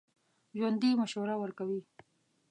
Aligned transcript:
ژوندي 0.57 0.91
مشوره 1.01 1.35
ورکوي 1.37 1.79